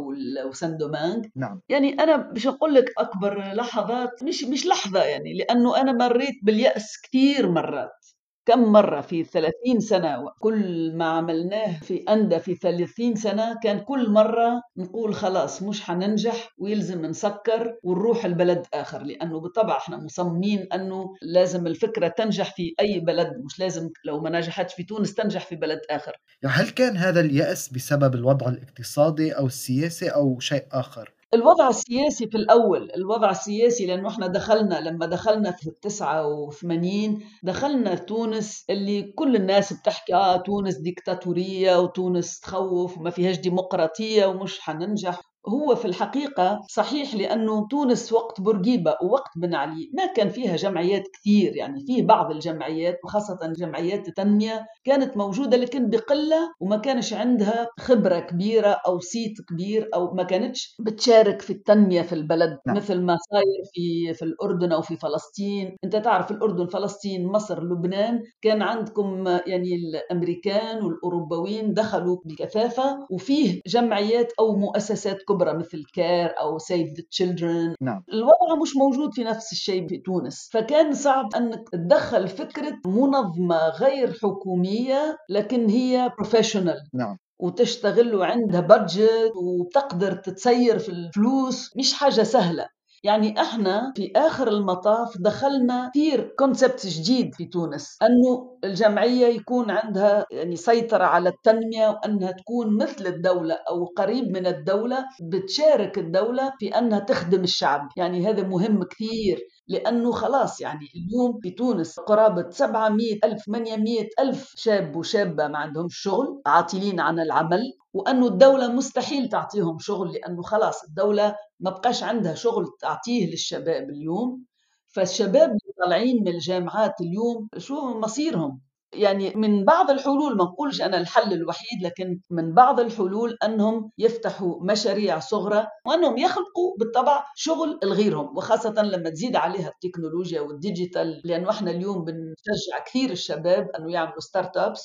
و 0.50 0.78
Saint-Domingue. 0.78 1.22
نعم. 1.36 1.62
يعني 1.70 1.94
أنا 1.94 2.32
مش 2.36 2.48
أقول 2.48 2.74
لك 2.74 2.86
أكبر 2.98 3.54
لحظات 3.54 4.24
مش 4.24 4.44
مش 4.44 4.68
لحظة 4.68 5.04
يعني 5.04 5.34
لأنه 5.34 5.77
أنا 5.78 5.92
مريت 5.92 6.36
باليأس 6.44 7.02
كثير 7.04 7.52
مرات 7.52 8.06
كم 8.48 8.64
مرة 8.64 9.02
في 9.02 9.24
30 9.24 9.80
سنة 9.80 10.18
كل 10.40 10.92
ما 10.96 11.06
عملناه 11.06 11.80
في 11.80 12.04
أندا 12.10 12.38
في 12.38 12.56
30 12.56 13.16
سنة 13.16 13.60
كان 13.64 13.80
كل 13.80 14.10
مرة 14.10 14.62
نقول 14.78 15.16
خلاص 15.16 15.64
مش 15.64 15.82
حننجح 15.82 16.50
ويلزم 16.58 17.06
نسكر 17.06 17.76
ونروح 17.84 18.26
البلد 18.26 18.66
آخر 18.74 19.04
لأنه 19.04 19.40
بالطبع 19.40 19.78
إحنا 19.78 19.98
مصممين 19.98 20.68
أنه 20.74 21.14
لازم 21.22 21.68
الفكرة 21.68 22.08
تنجح 22.08 22.56
في 22.56 22.74
أي 22.80 23.00
بلد 23.00 23.34
مش 23.46 23.60
لازم 23.60 23.90
لو 24.06 24.22
ما 24.22 24.30
نجحتش 24.30 24.74
في 24.74 24.84
تونس 24.84 25.14
تنجح 25.14 25.46
في 25.46 25.56
بلد 25.56 25.80
آخر 25.90 26.14
يعني 26.44 26.56
هل 26.56 26.70
كان 26.70 26.98
هذا 26.98 27.20
اليأس 27.20 27.74
بسبب 27.74 28.16
الوضع 28.16 28.48
الاقتصادي 28.50 29.32
أو 29.32 29.46
السياسي 29.46 30.10
أو 30.10 30.40
شيء 30.40 30.66
آخر؟ 30.72 31.17
الوضع 31.34 31.70
السياسي 31.70 32.28
في 32.28 32.38
الأول 32.38 32.92
الوضع 32.96 33.32
السياسي 33.32 33.86
لأنه 33.86 34.10
إحنا 34.10 34.28
دخلنا 34.28 34.76
لما 34.90 35.06
دخلنا 35.06 35.52
في 35.52 35.68
التسعة 35.68 36.28
وثمانين 36.28 37.24
دخلنا 37.44 37.96
تونس 37.96 38.66
اللي 38.70 39.04
كل 39.04 39.36
الناس 39.36 39.74
بتحكي 39.74 40.14
آه 40.16 40.38
تونس 40.38 40.76
ديكتاتورية 40.78 41.80
وتونس 41.80 42.40
تخوف 42.40 42.98
وما 42.98 43.10
فيهاش 43.10 43.38
ديمقراطية 43.40 44.26
ومش 44.26 44.60
حننجح. 44.60 45.22
هو 45.48 45.76
في 45.76 45.86
الحقيقة 45.86 46.62
صحيح 46.70 47.16
لأنه 47.16 47.68
تونس 47.68 48.14
وقت 48.14 48.42
بورقيبة 48.42 48.96
ووقت 49.02 49.32
بن 49.38 49.56
علي 49.56 49.90
ما 49.94 50.06
كان 50.06 50.30
فيها 50.30 50.56
جمعيات 50.56 51.04
كثير 51.14 51.56
يعني 51.56 51.86
فيه 51.88 52.04
بعض 52.04 52.32
الجمعيات 52.32 53.00
وخاصة 53.04 53.40
جمعيات 53.60 54.08
التنمية 54.08 54.66
كانت 54.84 55.18
موجودة 55.18 55.58
لكن 55.58 55.90
بقلة 55.90 56.54
وما 56.60 56.78
كانش 56.78 57.14
عندها 57.14 57.68
خبرة 57.80 58.20
كبيرة 58.20 58.78
أو 58.88 59.00
صيت 59.00 59.42
كبير 59.50 59.90
أو 59.94 60.14
ما 60.14 60.24
كانتش 60.24 60.76
بتشارك 60.80 61.42
في 61.42 61.50
التنمية 61.54 62.02
في 62.02 62.14
البلد 62.14 62.58
نعم. 62.68 62.76
مثل 62.76 63.02
ما 63.02 63.18
صاير 63.32 63.64
في 63.74 64.14
في 64.14 64.26
الأردن 64.26 64.72
أو 64.72 64.82
في 64.82 64.96
فلسطين 64.96 65.78
أنت 65.84 65.96
تعرف 65.96 66.32
الأردن 66.32 66.68
فلسطين 66.68 67.28
مصر 67.28 67.64
لبنان 67.64 68.24
كان 68.42 68.62
عندكم 68.62 69.28
يعني 69.28 69.76
الأمريكان 69.76 70.86
والأوروبيين 70.86 71.74
دخلوا 71.74 72.18
بكثافة 72.26 73.08
وفيه 73.12 73.62
جمعيات 73.68 74.32
أو 74.40 74.56
مؤسسات 74.56 75.18
كبرى 75.28 75.37
كبرى 75.38 75.58
مثل 75.58 75.84
CARE 75.94 76.40
أو 76.40 76.58
Save 76.58 76.88
the 76.88 77.04
Children 77.12 77.76
نعم. 77.82 78.04
الوضع 78.14 78.62
مش 78.62 78.76
موجود 78.78 79.14
في 79.14 79.24
نفس 79.24 79.52
الشيء 79.52 79.88
في 79.88 79.98
تونس. 79.98 80.50
فكان 80.54 80.94
صعب 80.94 81.36
انك 81.36 81.70
تدخل 81.72 82.28
فكرة 82.28 82.78
منظمة 82.86 83.70
غير 83.70 84.14
حكومية 84.24 85.18
لكن 85.30 85.70
هي 85.70 86.12
professional 86.18 86.78
نعم. 86.94 87.18
وتشتغل 87.40 88.16
وعندها 88.16 88.62
budget 88.62 89.32
وتقدر 89.36 90.16
تتسير 90.16 90.80
في 90.80 90.90
الفلوس. 90.90 91.72
مش 91.78 91.94
حاجة 91.94 92.24
سهلة. 92.24 92.77
يعني 93.04 93.42
إحنا 93.42 93.94
في 93.96 94.12
آخر 94.16 94.48
المطاف 94.48 95.18
دخلنا 95.20 95.90
كثير 95.90 96.34
concept 96.40 96.88
جديد 96.88 97.36
في 97.36 97.46
تونس 97.46 97.98
أنه 98.02 98.58
الجمعية 98.64 99.26
يكون 99.28 99.72
عندها 99.72 100.26
يعني 100.32 100.56
سيطرة 100.56 101.04
على 101.04 101.30
التنمية 101.30 101.88
وأنها 101.90 102.32
تكون 102.32 102.78
مثل 102.78 103.08
الدولة 103.08 103.58
أو 103.70 103.86
قريب 103.86 104.32
من 104.32 104.48
الدولة 104.48 105.06
بتشارك 105.22 105.98
الدولة 105.98 106.54
في 106.60 106.70
أنها 106.78 107.00
تخدم 107.00 107.44
الشعب. 107.44 107.90
يعني 107.98 108.28
هذا 108.30 108.44
مهم 108.48 108.84
كثير 108.84 109.40
لأنه 109.68 110.12
خلاص 110.12 110.62
يعني 110.62 110.86
اليوم 110.96 111.40
في 111.44 111.50
تونس 111.52 112.00
قرابة 112.00 112.50
700 112.50 113.18
ألف 113.24 113.44
800 113.46 114.08
ألف 114.20 114.54
شاب 114.56 114.96
وشابة 114.96 115.48
ما 115.48 115.58
عندهم 115.58 115.88
شغل 115.90 116.42
عاطلين 116.46 117.00
عن 117.00 117.20
العمل. 117.20 117.62
وأنه 117.98 118.28
الدولة 118.28 118.68
مستحيل 118.68 119.30
تعطيهم 119.30 119.78
شغل 119.80 120.12
لأنه 120.14 120.42
خلاص 120.42 120.84
الدولة 120.84 121.36
ما 121.60 121.70
بقاش 121.72 122.04
عندها 122.04 122.34
شغل 122.34 122.66
تعطيه 122.82 123.32
للشباب 123.32 123.90
اليوم. 123.90 124.46
فالشباب 124.88 125.50
اللي 125.50 125.74
طالعين 125.84 126.22
من 126.22 126.28
الجامعات 126.28 127.02
اليوم 127.02 127.50
شو 127.58 128.00
مصيرهم؟ 128.00 128.62
يعني 128.94 129.34
من 129.36 129.66
بعض 129.66 129.90
الحلول 129.92 130.38
ما 130.38 130.44
نقولش 130.44 130.82
أنا 130.82 130.98
الحل 130.98 131.34
الوحيد 131.34 131.84
لكن 131.84 132.20
من 132.32 132.54
بعض 132.54 132.80
الحلول 132.80 133.38
أنهم 133.44 133.92
يفتحوا 133.98 134.56
مشاريع 134.64 135.20
صغرى 135.20 135.68
وأنهم 135.86 136.18
يخلقوا 136.18 136.78
بالطبع 136.80 137.26
شغل 137.36 137.80
لغيرهم 137.84 138.38
وخاصة 138.38 138.82
لما 138.82 139.10
تزيد 139.10 139.36
عليها 139.36 139.68
التكنولوجيا 139.70 140.42
وال 140.42 140.59
digital 140.59 141.22
لأنه 141.26 141.50
إحنا 141.50 141.72
اليوم 141.72 142.04
بنشجع 142.04 142.84
كثير 142.86 143.10
الشباب 143.12 143.70
أنه 143.80 143.92
يعملوا 143.92 144.20
startups 144.20 144.82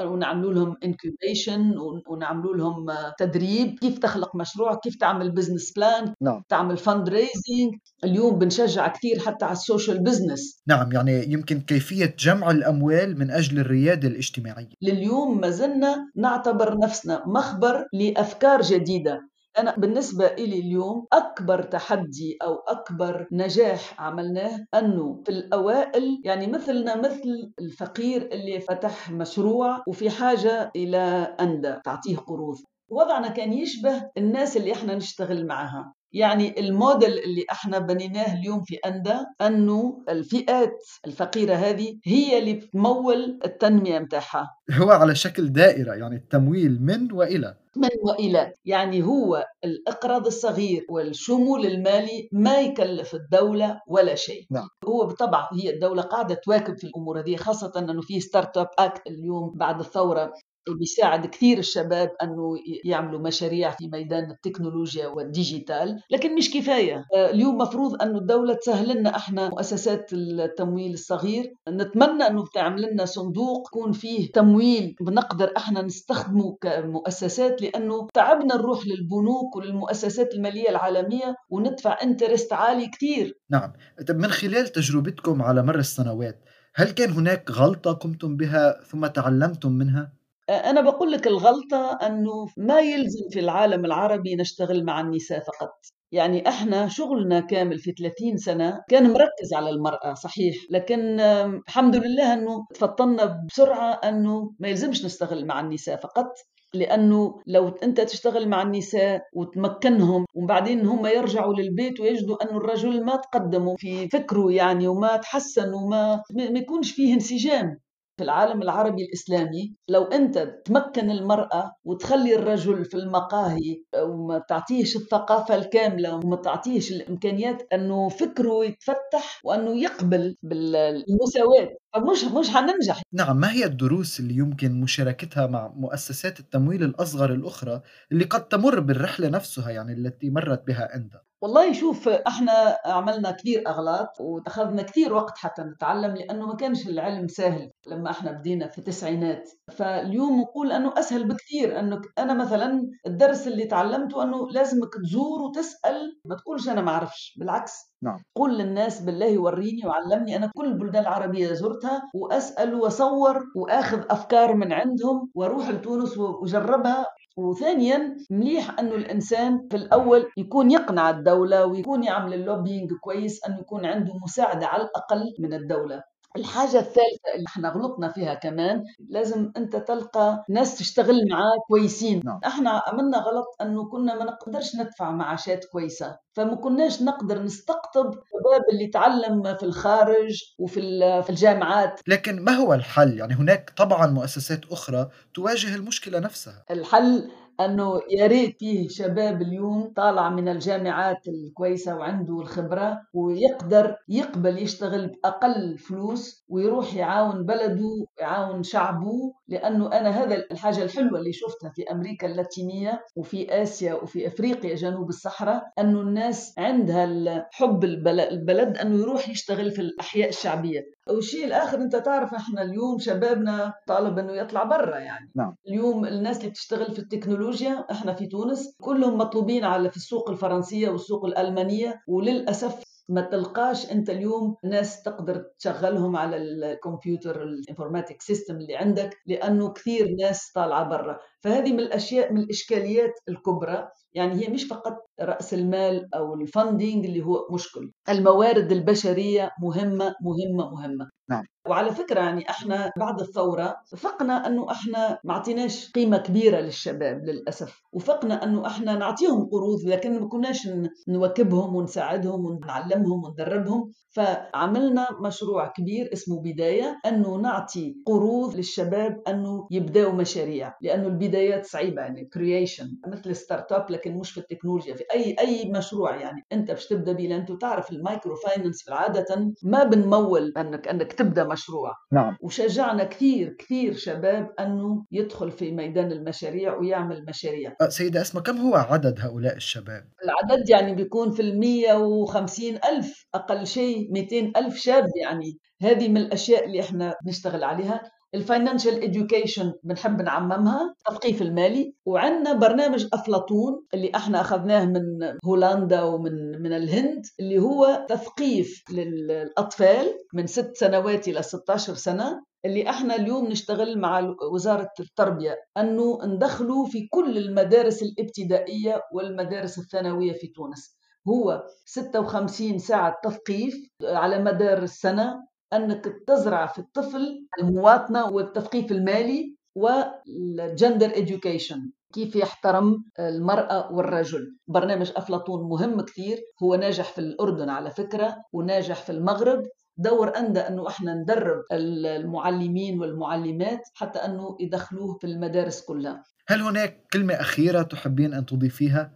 ونعملوا 0.00 0.52
لهم 0.52 0.76
incubation 0.84 1.74
ونعملوا 2.08 2.56
لهم 2.56 2.86
تدريب. 3.18 3.78
كيف 3.78 3.98
تخلق 3.98 4.36
مشروع 4.36 4.74
كيف 4.74 4.96
تعمل 4.96 5.30
business 5.30 5.72
plan 5.72 6.14
نعم. 6.20 6.42
تعمل 6.48 6.76
fundraising 6.76 7.74
اليوم 8.04 8.38
بنشجع 8.38 8.88
كثير 8.88 9.18
حتى 9.18 9.44
على 9.44 9.52
ال 9.52 9.59
social 9.59 10.02
business 10.02 10.62
نعم 10.66 10.92
يعني 10.92 11.32
يمكن 11.32 11.60
كيفية 11.60 12.14
جمع 12.18 12.50
الأموال 12.50 13.18
من 13.18 13.30
أجل 13.30 13.58
الريادة 13.58 14.08
الاجتماعية. 14.08 14.68
لليوم 14.82 15.40
ما 15.40 15.50
زلنا 15.50 16.10
نعتبر 16.16 16.78
نفسنا 16.78 17.22
مخبر 17.26 17.86
لأفكار 17.92 18.62
جديدة. 18.62 19.33
أنا 19.58 19.74
بالنسبة 19.76 20.26
إلي 20.26 20.58
اليوم 20.60 21.06
أكبر 21.12 21.62
تحدي 21.62 22.38
أو 22.42 22.54
أكبر 22.54 23.26
نجاح 23.32 24.00
عملناه 24.00 24.66
أنه 24.74 25.22
في 25.26 25.28
الأوائل 25.32 26.20
يعني 26.24 26.46
مثلنا 26.46 26.96
مثل 26.96 27.52
الفقير 27.60 28.22
اللي 28.32 28.60
فتح 28.60 29.10
مشروع 29.10 29.82
وفي 29.88 30.10
حاجة 30.10 30.70
إلى 30.76 30.98
أندى 31.40 31.74
تعطيه 31.84 32.16
قروض. 32.16 32.56
وضعنا 32.88 33.28
كان 33.28 33.52
يشبه 33.52 34.10
الناس 34.16 34.56
اللي 34.56 34.72
إحنا 34.72 34.94
نشتغل 34.96 35.46
معها. 35.46 35.94
يعني 36.14 36.60
الموديل 36.60 37.18
اللي 37.18 37.44
إحنا 37.52 37.78
بنيناه 37.78 38.38
اليوم 38.38 38.62
في 38.62 38.76
أندا 38.86 39.26
أنه 39.40 40.04
الفئات 40.08 40.82
الفقيرة 41.06 41.54
هذه 41.54 41.98
هي 42.04 42.38
اللي 42.38 42.54
بتمول 42.54 43.38
التنمية 43.44 43.98
متاعها. 43.98 44.50
هو 44.80 44.90
على 44.90 45.14
شكل 45.14 45.52
دائرة 45.52 45.94
يعني 45.94 46.16
التمويل 46.16 46.82
من 46.82 47.12
وإلى. 47.12 47.56
من 47.76 47.88
وإلى. 48.02 48.52
يعني 48.64 49.02
هو 49.02 49.46
الإقراض 49.64 50.26
الصغير 50.26 50.86
والشمول 50.88 51.66
المالي 51.66 52.28
ما 52.32 52.60
يكلف 52.60 53.14
الدولة 53.14 53.80
ولا 53.86 54.14
شيء. 54.14 54.46
نعم. 54.50 54.68
هو 54.88 55.06
بالطبع 55.06 55.48
هي 55.52 55.70
الدولة 55.70 56.02
قاعدة 56.02 56.34
تواكب 56.44 56.78
في 56.78 56.84
الأمور 56.84 57.20
هذه 57.20 57.36
خاصة 57.36 57.72
أنه 57.76 58.02
في 58.02 58.20
Startup 58.20 58.68
Act 58.78 59.06
اليوم 59.06 59.52
بعد 59.56 59.80
الثورة. 59.80 60.32
بيساعد 60.72 61.26
كثير 61.26 61.58
الشباب 61.58 62.10
أنه 62.22 62.56
يعملوا 62.84 63.20
مشاريع 63.20 63.70
في 63.70 63.88
ميدان 63.88 64.30
التكنولوجيا 64.30 65.06
وال 65.06 65.25
digital. 65.25 66.00
لكن 66.10 66.34
مش 66.34 66.50
كفاية. 66.50 67.04
آه، 67.14 67.30
اليوم 67.30 67.58
مفروض 67.58 68.02
انه 68.02 68.18
الدولة 68.18 68.54
تسهل 68.54 68.98
لنا 68.98 69.16
إحنا 69.16 69.48
مؤسسات 69.48 70.12
التمويل 70.12 70.92
الصغير. 70.92 71.52
نتمنى 71.68 72.22
أنه 72.22 72.44
تعمل 72.54 72.82
لنا 72.82 73.04
صندوق 73.04 73.68
يكون 73.68 73.92
فيه 73.92 74.32
تمويل 74.32 74.96
بنقدر 75.00 75.52
إحنا 75.56 75.82
نستخدمه 75.82 76.56
كمؤسسات 76.60 77.62
لأنه 77.62 78.08
تعبنا 78.14 78.56
نروح 78.56 78.86
للبنوك 78.86 79.56
وللمؤسسات 79.56 80.34
المالية 80.34 80.70
العالمية 80.70 81.36
وندفع 81.50 81.98
interest 82.02 82.52
عالي 82.52 82.86
كثير. 82.86 83.38
نعم. 83.50 83.72
طب 84.08 84.16
من 84.16 84.28
خلال 84.28 84.68
تجربتكم 84.68 85.42
على 85.42 85.62
مر 85.62 85.78
السنوات 85.78 86.44
هل 86.74 86.90
كان 86.90 87.10
هناك 87.10 87.50
غلطة 87.50 87.92
قمتم 87.92 88.36
بها 88.36 88.80
ثم 88.90 89.06
تعلمتم 89.06 89.72
منها؟ 89.72 90.12
أنا 90.50 90.80
بقول 90.80 91.12
لك 91.12 91.26
الغلطة 91.26 91.98
أنه 92.06 92.46
ما 92.56 92.80
يلزم 92.80 93.28
في 93.30 93.40
العالم 93.40 93.84
العربي 93.84 94.36
نشتغل 94.36 94.84
مع 94.84 95.00
النساء 95.00 95.40
فقط. 95.40 95.70
يعني 96.12 96.48
إحنا 96.48 96.88
شغلنا 96.88 97.40
كامل 97.40 97.78
في 97.78 97.92
30 97.92 98.36
سنة 98.36 98.80
كان 98.90 99.10
مركز 99.12 99.54
على 99.54 99.70
المرأة 99.70 100.14
صحيح. 100.14 100.54
لكن 100.70 101.20
الحمد 101.68 101.96
لله 101.96 102.32
أنه 102.34 102.66
تفطنا 102.74 103.44
بسرعة 103.48 103.92
أنه 103.92 104.50
ما 104.60 104.68
يلزمش 104.68 105.04
نشتغل 105.04 105.46
مع 105.46 105.60
النساء 105.60 105.96
فقط. 106.00 106.32
لأنه 106.74 107.34
لو 107.46 107.68
أنت 107.68 108.00
تشتغل 108.00 108.48
مع 108.48 108.62
النساء 108.62 109.22
وتمكنهم 109.36 110.24
وبعدين 110.34 110.86
هم 110.86 111.06
يرجعوا 111.06 111.54
للبيت 111.54 112.00
ويجدوا 112.00 112.44
أنه 112.44 112.56
الرجل 112.58 113.04
ما 113.04 113.16
تقدموا 113.16 113.76
في 113.78 114.08
فكره 114.08 114.52
يعني 114.52 114.88
وما 114.88 115.16
تحسن 115.16 115.74
وما 115.74 116.22
ما 116.36 116.58
يكونش 116.58 116.92
فيه 116.92 117.14
انسجام. 117.14 117.78
في 118.16 118.24
العالم 118.24 118.62
العربي 118.62 119.04
الإسلامي 119.04 119.74
لو 119.88 120.02
أنت 120.04 120.38
تمكن 120.64 121.10
المرأة 121.10 121.72
وتخلي 121.84 122.34
الرجل 122.34 122.84
في 122.84 122.94
المقاهي 122.94 123.82
وما 123.98 124.38
تعطيهش 124.38 124.96
الثقافة 124.96 125.54
الكاملة 125.54 126.14
وما 126.14 126.36
تعطيهش 126.36 126.92
الإمكانيات 126.92 127.62
أنه 127.72 128.08
فكره 128.08 128.64
يتفتح 128.64 129.40
وأنه 129.44 129.82
يقبل 129.82 130.36
بالمساواة. 130.42 131.76
فمش 131.94 132.24
مش 132.24 132.50
حننجح. 132.50 133.02
نعم 133.12 133.36
ما 133.36 133.52
هي 133.52 133.64
الدروس 133.64 134.20
اللي 134.20 134.34
يمكن 134.36 134.80
مشاركتها 134.80 135.46
مع 135.46 135.72
مؤسسات 135.76 136.40
التمويل 136.40 136.82
الأصغر 136.82 137.32
الأخرى 137.32 137.82
اللي 138.12 138.24
قد 138.24 138.48
تمر 138.48 138.80
بالرحلة 138.80 139.28
نفسها 139.28 139.70
يعني 139.70 139.92
التي 139.92 140.30
مرت 140.30 140.66
بها 140.66 140.94
أنت 140.94 141.12
والله 141.44 141.72
شوف 141.72 142.08
إحنا 142.08 142.78
عملنا 142.84 143.30
كثير 143.30 143.68
أغلاط 143.68 144.20
واخذنا 144.20 144.82
كثير 144.82 145.14
وقت 145.14 145.38
حتى 145.38 145.62
نتعلم 145.62 146.14
لأنه 146.14 146.46
ما 146.46 146.56
كانش 146.56 146.86
العلم 146.88 147.28
سهل 147.28 147.70
لما 147.86 148.10
إحنا 148.10 148.32
بدينا 148.32 148.66
في 148.68 148.78
التسعينات. 148.78 149.50
فاليوم 149.72 150.40
نقول 150.40 150.72
إنه 150.72 150.92
أسهل 150.98 151.28
بكثير 151.28 151.78
إنه 151.80 152.00
أنا 152.18 152.34
مثلا 152.34 152.90
الدرس 153.06 153.46
اللي 153.46 153.64
تعلمته 153.66 154.22
إنه 154.22 154.48
لازمك 154.50 154.88
تزور 155.04 155.42
وتسأل 155.42 156.20
ما 156.24 156.36
تقولش 156.36 156.68
أنا 156.68 156.80
ما 156.80 156.90
أعرفش 156.90 157.34
بالعكس. 157.38 157.93
نعم. 158.04 158.18
قل 158.34 158.58
للناس 158.58 159.00
بالله 159.00 159.38
وريني 159.38 159.86
وعلمني 159.86 160.36
أنا 160.36 160.50
كل 160.54 160.66
البلدان 160.66 161.02
العربية 161.02 161.52
زرتها 161.52 162.02
وأسأل 162.14 162.74
وأصور 162.74 163.44
وأخذ 163.56 164.02
أفكار 164.10 164.54
من 164.54 164.72
عندهم 164.72 165.30
وأروح 165.34 165.68
لتونس 165.70 166.18
وأجربها 166.18 167.06
وثانيا 167.36 168.16
مليح 168.30 168.78
انه 168.78 168.94
الإنسان 168.94 169.68
في 169.70 169.76
الأول 169.76 170.26
يكون 170.36 170.70
يقنع 170.70 171.10
الدولة 171.10 171.66
ويكون 171.66 172.04
يعمل 172.04 172.34
اللوبينج 172.34 172.90
كويس 173.00 173.44
انه 173.44 173.58
يكون 173.58 173.86
عنده 173.86 174.12
مساعدة 174.24 174.66
على 174.66 174.82
الأقل 174.82 175.34
من 175.38 175.54
الدولة 175.54 176.02
الحاجة 176.36 176.78
الثالثة 176.78 177.34
اللي 177.34 177.46
إحنا 177.46 177.68
غلطنا 177.68 178.08
فيها 178.08 178.34
كمان 178.34 178.84
لازم 179.08 179.52
أنت 179.56 179.76
تلقى 179.76 180.44
ناس 180.48 180.78
تشتغل 180.78 181.28
معاه 181.30 181.58
كويسين. 181.68 182.22
نعم. 182.24 182.40
إحنا 182.46 182.82
عملنا 182.86 183.18
غلط 183.18 183.46
إنه 183.60 183.88
كنا 183.90 184.14
ما 184.18 184.24
نقدرش 184.24 184.76
ندفع 184.76 185.10
معاشات 185.10 185.64
كويسة 185.64 186.18
فما 186.32 186.54
كناش 186.54 187.02
نقدر 187.02 187.42
نستقطب 187.42 188.06
الشباب 188.06 188.62
اللي 188.72 188.86
تعلم 188.86 189.56
في 189.56 189.62
الخارج 189.62 190.42
وفي 190.58 190.80
في 191.22 191.30
الجامعات. 191.30 192.00
لكن 192.06 192.44
ما 192.44 192.52
هو 192.52 192.74
الحل؟ 192.74 193.18
يعني 193.18 193.34
هناك 193.34 193.72
طبعا 193.76 194.06
مؤسسات 194.06 194.60
أخرى 194.70 195.08
تواجه 195.34 195.74
المشكلة 195.74 196.18
نفسها. 196.18 196.64
الحل 196.70 197.30
أنه 197.60 198.00
يا 198.10 198.26
ريت 198.26 198.56
فيه 198.58 198.88
شباب 198.88 199.42
اليوم 199.42 199.92
طالع 199.96 200.28
من 200.30 200.48
الجامعات 200.48 201.28
الكويسة 201.28 201.96
وعنده 201.96 202.40
الخبرة 202.40 203.00
ويقدر 203.14 203.96
يقبل 204.08 204.58
يشتغل 204.58 205.06
بأقل 205.06 205.78
فلوس 205.78 206.44
ويروح 206.48 206.94
يعاون 206.94 207.46
بلده 207.46 208.06
يعاون 208.20 208.62
شعبه 208.62 209.32
لأنه 209.48 209.86
أنا 209.86 210.08
هذا 210.10 210.34
الحاجة 210.50 210.82
الحلوة 210.82 211.18
اللي 211.18 211.32
شفتها 211.32 211.70
في 211.74 211.82
أمريكا 211.92 212.26
اللاتينية 212.26 213.00
وفي 213.16 213.62
آسيا 213.62 213.94
وفي 213.94 214.26
أفريقيا 214.26 214.74
جنوب 214.74 215.08
الصحراء 215.08 215.62
أنه 215.78 216.00
الناس 216.00 216.54
عندها 216.58 217.48
حب 217.52 217.84
البلد 217.84 218.76
أنه 218.78 218.98
يروح 219.02 219.28
يشتغل 219.28 219.70
في 219.70 219.80
الأحياء 219.80 220.28
الشعبية. 220.28 220.93
والشيء 221.08 221.44
الآخر 221.46 221.78
أنت 221.78 221.96
تعرف 221.96 222.34
إحنا 222.34 222.62
اليوم 222.62 222.98
شبابنا 222.98 223.74
طالب 223.86 224.18
إنه 224.18 224.32
يطلع 224.32 224.64
برا 224.64 224.98
يعني 224.98 225.30
نعم. 225.34 225.56
اليوم 225.68 226.06
الناس 226.06 226.38
اللي 226.38 226.50
بتشتغل 226.50 226.92
في 226.92 226.98
التكنولوجيا 226.98 227.86
إحنا 227.90 228.14
في 228.14 228.26
تونس 228.26 228.76
كلهم 228.80 229.18
مطلوبين 229.18 229.64
على 229.64 229.90
في 229.90 229.96
السوق 229.96 230.30
الفرنسية 230.30 230.88
والسوق 230.88 231.24
الألمانية 231.24 232.02
وللأسف 232.08 232.82
ما 233.08 233.20
تلقاش 233.20 233.92
أنت 233.92 234.10
اليوم 234.10 234.56
ناس 234.64 235.02
تقدر 235.02 235.44
تشغلهم 235.58 236.16
على 236.16 236.36
الكمبيوتر 236.36 237.42
ال 237.42 237.49
informatic 237.49 238.22
system 238.22 238.56
اللي 238.56 238.76
عندك 238.76 239.16
لأنه 239.26 239.72
كثير 239.72 240.16
ناس 240.20 240.52
طالعة 240.54 240.88
برا. 240.88 241.18
فهذه 241.40 241.72
من 241.72 241.80
الأشياء 241.80 242.32
من 242.32 242.40
الإشكاليات 242.40 243.12
الكبرى. 243.28 243.88
يعني 244.12 244.44
هي 244.44 244.52
مش 244.52 244.64
فقط 244.64 244.96
رأس 245.20 245.54
المال 245.54 246.14
أو 246.14 246.34
ال 246.34 246.43
funding 246.43 247.06
اللي 247.06 247.22
هو 247.24 247.48
مشكل. 247.52 247.92
الموارد 248.08 248.72
البشرية 248.72 249.50
مهمة 249.62 250.14
مهمة 250.22 250.70
مهمة. 250.70 251.10
نعم. 251.28 251.44
وعلى 251.68 251.90
فكرة 251.94 252.20
يعني 252.20 252.50
إحنا 252.50 252.92
بعد 252.96 253.20
الثورة 253.20 253.76
فقنا 253.96 254.46
أنه 254.46 254.70
إحنا 254.70 255.18
ما 255.24 255.34
أعطيناش 255.34 255.90
قيمة 255.90 256.18
كبيرة 256.18 256.60
للشباب 256.60 257.24
للأسف 257.24 257.82
وفقنا 257.92 258.44
أنه 258.44 258.66
إحنا 258.66 258.94
نعطيهم 258.94 259.48
قروض 259.52 259.78
لكن 259.84 260.20
ما 260.20 260.28
كناش 260.28 260.68
نواكبهم 261.08 261.74
ونساعدهم 261.74 262.44
ونعلمهم 262.44 263.24
وندربهم 263.24 263.90
فعملنا 264.10 265.08
مشروع 265.20 265.66
كبير 265.66 266.10
اسمه 266.12 266.42
بداية 266.42 267.00
أنه 267.06 267.36
نعطي 267.36 267.96
قروض 268.06 268.54
للشباب 268.56 269.22
أنه 269.28 269.68
يبدأوا 269.70 270.12
مشاريع 270.12 270.74
لأنه 270.80 271.06
البدايات 271.06 271.66
صعيبة 271.66 272.02
يعني 272.02 272.24
creation 272.24 272.96
مثل 273.06 273.36
startup 273.36 273.90
لكن 273.90 274.16
مش 274.16 274.30
في 274.30 274.38
التكنولوجيا 274.40 274.94
في 274.94 275.04
أي 275.14 275.36
أي 275.40 275.70
مشروع 275.70 276.16
يعني 276.16 276.46
أنت 276.52 276.70
باش 276.70 276.86
تبدأ 276.86 277.12
به 277.12 277.24
لأن 277.24 277.58
تعرف 277.58 277.92
ال 277.92 278.34
microfinance 278.34 278.90
عادة 278.90 279.52
ما 279.62 279.84
بنمول 279.84 280.52
أنك 280.56 280.88
أنك 280.88 281.13
تبدأ 281.14 281.44
مشروع. 281.44 281.92
نعم. 282.12 282.36
وشجعنا 282.40 283.04
كثير 283.04 283.56
كثير 283.58 283.94
شباب 283.94 284.48
أنه 284.60 285.04
يدخل 285.12 285.50
في 285.50 285.72
ميدان 285.72 286.12
المشاريع 286.12 286.76
ويعمل 286.76 287.24
مشاريع. 287.28 287.74
أه، 287.80 287.88
سيدة 287.88 288.20
أسماء 288.20 288.44
كم 288.44 288.56
هو 288.56 288.74
عدد 288.74 289.20
هؤلاء 289.20 289.56
الشباب؟ 289.56 290.04
العدد 290.24 290.68
يعني 290.68 290.94
بيكون 290.94 291.30
في 291.30 291.42
المية 291.42 291.94
وخمسين 291.94 292.74
ألف 292.76 293.26
أقل 293.34 293.66
شيء 293.66 294.12
200 294.12 294.52
ألف 294.56 294.76
شاب 294.76 295.06
يعني. 295.22 295.58
هذه 295.82 296.08
من 296.08 296.16
الأشياء 296.16 296.64
اللي 296.64 296.80
إحنا 296.80 297.14
بنشتغل 297.24 297.64
عليها. 297.64 298.02
ال 298.34 298.41
financial 298.41 299.02
education 299.02 299.72
بنحب 299.82 300.22
نعممها 300.22 300.94
التثقيف 301.08 301.42
المالي 301.42 301.94
وعندنا 302.06 302.52
برنامج 302.52 303.06
أفلاطون 303.12 303.84
اللي 303.94 304.12
إحنا 304.16 304.40
أخذناه 304.40 304.84
من 304.84 305.02
هولندا 305.44 306.02
ومن 306.02 306.62
من 306.62 306.72
الهند 306.72 307.22
اللي 307.40 307.58
هو 307.58 308.06
تثقيف 308.08 308.82
للأطفال 308.90 310.06
من 310.34 310.46
ست 310.46 310.76
سنوات 310.76 311.28
إلى 311.28 311.42
16 311.42 311.94
سنة 311.94 312.44
اللي 312.64 312.90
إحنا 312.90 313.16
اليوم 313.16 313.46
نشتغل 313.48 313.98
مع 313.98 314.34
وزارة 314.52 314.90
التربية 315.00 315.56
أنه 315.78 316.18
ندخله 316.24 316.84
في 316.84 317.08
كل 317.10 317.38
المدارس 317.38 318.02
الابتدائية 318.02 319.02
والمدارس 319.12 319.78
الثانوية 319.78 320.32
في 320.32 320.46
تونس. 320.46 320.96
هو 321.28 321.62
56 321.84 322.78
ساعة 322.78 323.14
تثقيف 323.24 323.74
على 324.02 324.38
مدار 324.42 324.82
السنة 324.82 325.34
أنك 325.74 326.14
تزرع 326.26 326.66
في 326.66 326.78
الطفل 326.78 327.46
المواطنة 327.60 328.26
والتثقيف 328.26 328.92
المالي 328.92 329.56
والجندر 329.76 331.10
education. 331.10 331.78
كيف 332.12 332.36
يحترم 332.36 333.04
المرأة 333.20 333.92
والرجل؟ 333.92 334.56
برنامج 334.68 335.12
أفلاطون 335.16 335.68
مهم 335.68 336.00
كثير. 336.00 336.38
هو 336.62 336.74
ناجح 336.74 337.04
في 337.12 337.18
الأردن 337.18 337.68
على 337.68 337.90
فكرة 337.90 338.36
وناجح 338.52 339.02
في 339.02 339.12
المغرب. 339.12 339.62
دور 339.96 340.36
أندى 340.36 340.60
أنه 340.60 340.88
إحنا 340.88 341.14
ندرب 341.14 341.62
المعلمين 341.72 343.00
والمعلمات 343.00 343.80
حتى 343.94 344.18
أنه 344.18 344.56
يدخلوه 344.60 345.18
في 345.18 345.26
المدارس 345.26 345.80
كلها. 345.84 346.24
هل 346.48 346.60
هناك 346.60 347.06
كلمة 347.12 347.34
أخيرة 347.34 347.82
تحبين 347.82 348.34
أن 348.34 348.46
تضيفيها؟ 348.46 349.12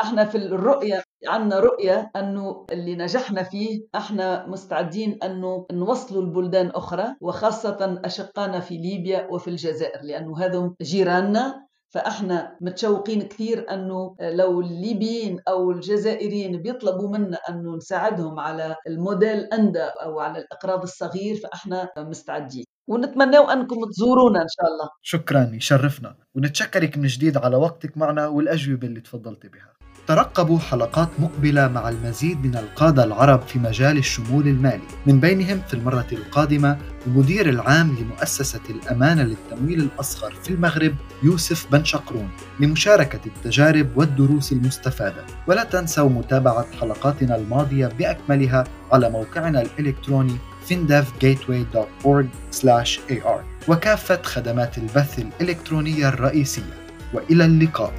إحنا 0.00 0.24
في 0.24 0.38
الرؤية 0.38 1.02
عندنا 1.26 1.60
رؤية 1.60 2.10
أنه 2.16 2.66
اللي 2.72 2.96
نجحنا 2.96 3.42
فيه 3.42 3.86
إحنا 3.94 4.46
مستعدين 4.46 5.18
أنه 5.22 5.66
نوصلوا 5.72 6.22
البلدان 6.22 6.66
أخرى 6.66 7.06
وخاصة 7.20 8.00
أشقانا 8.04 8.60
في 8.60 8.76
ليبيا 8.76 9.28
وفي 9.30 9.48
الجزائر 9.48 10.02
لأنه 10.02 10.38
هذم 10.38 10.74
جيراننا. 10.82 11.64
فإحنا 11.94 12.56
متشوقين 12.60 13.22
كثير 13.22 13.66
أنه 13.70 14.16
لو 14.20 14.60
الليبيين 14.60 15.40
أو 15.48 15.70
الجزائريين 15.70 16.62
بيطلبوا 16.62 17.08
منا 17.08 17.38
أنه 17.48 17.76
نساعدهم 17.76 18.40
على 18.40 18.76
الموديل 18.86 19.38
اندا 19.38 19.84
أو 19.84 20.20
على 20.20 20.38
الأقراض 20.38 20.82
الصغير 20.82 21.36
فإحنا 21.36 21.88
مستعدين. 21.98 22.64
ونتمنى 22.88 23.36
أنكم 23.36 23.84
تزورونا 23.90 24.42
إن 24.42 24.48
شاء 24.48 24.66
الله. 24.66 24.88
شكرا 25.02 25.50
يشرفنا. 25.52 26.16
ونتشكرك 26.34 26.98
من 26.98 27.06
جديد 27.06 27.36
على 27.36 27.56
وقتك 27.56 27.96
معنا 27.96 28.26
والأجوبة 28.26 28.86
اللي 28.86 29.00
تفضلتي 29.00 29.48
بها. 29.48 29.83
ترقبوا 30.06 30.58
حلقات 30.58 31.08
مقبلة 31.18 31.68
مع 31.68 31.88
المزيد 31.88 32.46
من 32.46 32.56
القادة 32.56 33.04
العرب 33.04 33.42
في 33.42 33.58
مجال 33.58 33.98
الشمول 33.98 34.48
المالي. 34.48 34.82
من 35.06 35.20
بينهم 35.20 35.60
في 35.68 35.74
المرة 35.74 36.06
القادمة 36.12 36.78
المدير 37.06 37.48
العام 37.48 37.96
لمؤسسة 38.00 38.60
الأمانة 38.70 39.22
للتمويل 39.22 39.80
الأصغر 39.80 40.34
في 40.42 40.50
المغرب 40.50 40.94
يوسف 41.22 41.66
بن 41.72 41.84
شقرون 41.84 42.28
لمشاركة 42.60 43.20
التجارب 43.26 43.96
والدروس 43.96 44.52
المستفادة. 44.52 45.24
ولا 45.46 45.64
تنسوا 45.64 46.08
متابعة 46.08 46.66
حلقاتنا 46.80 47.36
الماضية 47.36 47.86
بأكملها 47.86 48.64
على 48.92 49.10
موقعنا 49.10 49.62
الإلكتروني 49.62 50.36
findevgateway.org/ar 50.70 53.40
وكافة 53.68 54.22
خدمات 54.22 54.78
البث 54.78 55.18
الإلكترونية 55.18 56.08
الرئيسية. 56.08 56.84
وإلى 57.12 57.44
اللقاء. 57.44 57.92